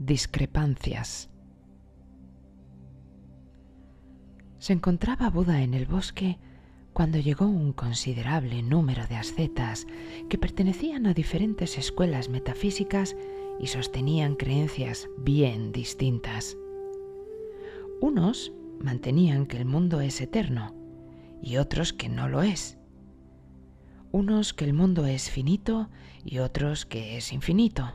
Discrepancias. 0.00 1.28
Se 4.58 4.72
encontraba 4.72 5.28
Buda 5.28 5.62
en 5.62 5.74
el 5.74 5.86
bosque 5.86 6.38
cuando 6.92 7.18
llegó 7.18 7.46
un 7.46 7.72
considerable 7.72 8.62
número 8.62 9.08
de 9.08 9.16
ascetas 9.16 9.88
que 10.28 10.38
pertenecían 10.38 11.08
a 11.08 11.14
diferentes 11.14 11.78
escuelas 11.78 12.28
metafísicas 12.28 13.16
y 13.58 13.66
sostenían 13.66 14.36
creencias 14.36 15.08
bien 15.18 15.72
distintas. 15.72 16.56
Unos 18.00 18.52
mantenían 18.78 19.46
que 19.46 19.56
el 19.56 19.64
mundo 19.64 20.00
es 20.00 20.20
eterno 20.20 20.76
y 21.42 21.56
otros 21.56 21.92
que 21.92 22.08
no 22.08 22.28
lo 22.28 22.42
es. 22.42 22.78
Unos 24.12 24.54
que 24.54 24.64
el 24.64 24.74
mundo 24.74 25.06
es 25.06 25.28
finito 25.28 25.90
y 26.24 26.38
otros 26.38 26.86
que 26.86 27.16
es 27.16 27.32
infinito. 27.32 27.94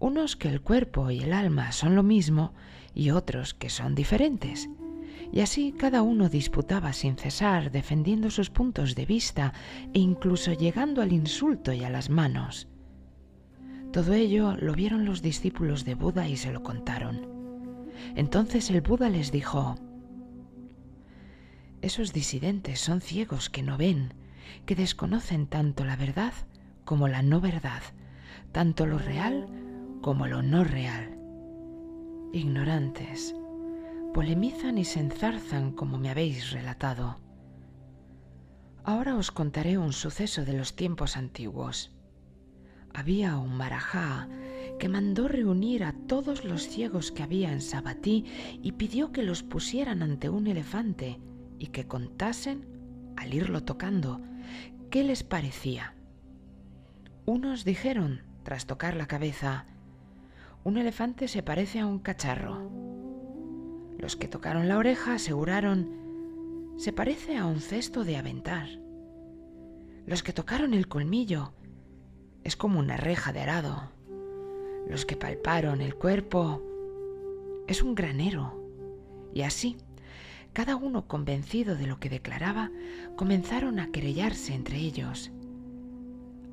Unos 0.00 0.36
que 0.36 0.48
el 0.48 0.60
cuerpo 0.60 1.10
y 1.10 1.20
el 1.20 1.32
alma 1.32 1.72
son 1.72 1.96
lo 1.96 2.02
mismo 2.02 2.52
y 2.94 3.10
otros 3.10 3.54
que 3.54 3.68
son 3.68 3.94
diferentes. 3.94 4.68
Y 5.32 5.40
así 5.40 5.72
cada 5.72 6.02
uno 6.02 6.28
disputaba 6.28 6.92
sin 6.92 7.16
cesar, 7.16 7.70
defendiendo 7.70 8.30
sus 8.30 8.48
puntos 8.48 8.94
de 8.94 9.06
vista 9.06 9.52
e 9.92 9.98
incluso 9.98 10.52
llegando 10.52 11.02
al 11.02 11.12
insulto 11.12 11.72
y 11.72 11.84
a 11.84 11.90
las 11.90 12.10
manos. 12.10 12.68
Todo 13.92 14.14
ello 14.14 14.56
lo 14.56 14.74
vieron 14.74 15.04
los 15.04 15.20
discípulos 15.20 15.84
de 15.84 15.94
Buda 15.94 16.28
y 16.28 16.36
se 16.36 16.52
lo 16.52 16.62
contaron. 16.62 17.26
Entonces 18.14 18.70
el 18.70 18.80
Buda 18.80 19.10
les 19.10 19.32
dijo, 19.32 19.74
Esos 21.82 22.12
disidentes 22.12 22.80
son 22.80 23.00
ciegos 23.00 23.50
que 23.50 23.62
no 23.62 23.76
ven, 23.76 24.14
que 24.64 24.76
desconocen 24.76 25.46
tanto 25.46 25.84
la 25.84 25.96
verdad 25.96 26.32
como 26.84 27.08
la 27.08 27.22
no 27.22 27.40
verdad, 27.40 27.82
tanto 28.52 28.86
lo 28.86 28.98
real 28.98 29.46
como 30.00 30.26
lo 30.26 30.42
no 30.42 30.64
real. 30.64 31.18
Ignorantes, 32.32 33.34
polemizan 34.14 34.78
y 34.78 34.84
se 34.84 35.00
enzarzan 35.00 35.72
como 35.72 35.98
me 35.98 36.10
habéis 36.10 36.52
relatado. 36.52 37.18
Ahora 38.84 39.16
os 39.16 39.30
contaré 39.30 39.78
un 39.78 39.92
suceso 39.92 40.44
de 40.44 40.54
los 40.54 40.74
tiempos 40.74 41.16
antiguos. 41.16 41.92
Había 42.94 43.36
un 43.36 43.56
marajá 43.56 44.28
que 44.78 44.88
mandó 44.88 45.28
reunir 45.28 45.84
a 45.84 45.94
todos 46.06 46.44
los 46.44 46.68
ciegos 46.68 47.12
que 47.12 47.22
había 47.22 47.52
en 47.52 47.60
Sabatí 47.60 48.24
y 48.62 48.72
pidió 48.72 49.12
que 49.12 49.22
los 49.22 49.42
pusieran 49.42 50.02
ante 50.02 50.28
un 50.28 50.46
elefante 50.46 51.20
y 51.58 51.66
que 51.68 51.86
contasen, 51.86 52.66
al 53.16 53.34
irlo 53.34 53.64
tocando, 53.64 54.20
qué 54.90 55.04
les 55.04 55.22
parecía. 55.22 55.94
Unos 57.26 57.64
dijeron, 57.64 58.22
tras 58.42 58.66
tocar 58.66 58.96
la 58.96 59.06
cabeza, 59.06 59.66
un 60.64 60.76
elefante 60.76 61.28
se 61.28 61.42
parece 61.42 61.80
a 61.80 61.86
un 61.86 61.98
cacharro. 61.98 62.70
Los 63.98 64.16
que 64.16 64.28
tocaron 64.28 64.68
la 64.68 64.78
oreja 64.78 65.14
aseguraron, 65.14 66.74
se 66.76 66.92
parece 66.92 67.36
a 67.36 67.46
un 67.46 67.60
cesto 67.60 68.04
de 68.04 68.16
aventar. 68.16 68.68
Los 70.06 70.22
que 70.22 70.32
tocaron 70.32 70.74
el 70.74 70.88
colmillo, 70.88 71.52
es 72.44 72.56
como 72.56 72.78
una 72.78 72.96
reja 72.96 73.32
de 73.32 73.40
arado. 73.40 73.90
Los 74.88 75.04
que 75.04 75.16
palparon 75.16 75.80
el 75.80 75.94
cuerpo, 75.94 76.62
es 77.66 77.82
un 77.82 77.94
granero. 77.94 78.54
Y 79.34 79.42
así, 79.42 79.76
cada 80.52 80.76
uno 80.76 81.06
convencido 81.06 81.76
de 81.76 81.86
lo 81.86 82.00
que 82.00 82.08
declaraba, 82.08 82.70
comenzaron 83.16 83.80
a 83.80 83.90
querellarse 83.90 84.54
entre 84.54 84.78
ellos. 84.78 85.30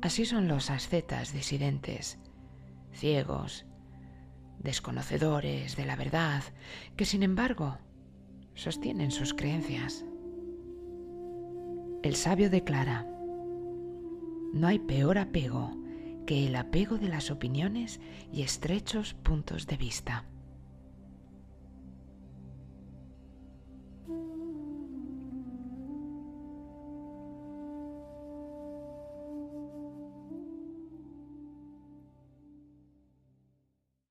Así 0.00 0.24
son 0.24 0.48
los 0.48 0.70
ascetas 0.70 1.32
disidentes, 1.32 2.18
ciegos, 2.92 3.66
desconocedores 4.62 5.76
de 5.76 5.84
la 5.84 5.96
verdad, 5.96 6.42
que 6.96 7.04
sin 7.04 7.22
embargo 7.22 7.78
sostienen 8.54 9.10
sus 9.10 9.34
creencias. 9.34 10.04
El 12.02 12.16
sabio 12.16 12.50
declara, 12.50 13.06
no 14.52 14.66
hay 14.66 14.78
peor 14.78 15.18
apego 15.18 15.76
que 16.26 16.46
el 16.46 16.56
apego 16.56 16.98
de 16.98 17.08
las 17.08 17.30
opiniones 17.30 18.00
y 18.32 18.42
estrechos 18.42 19.14
puntos 19.14 19.66
de 19.66 19.76
vista. 19.76 20.24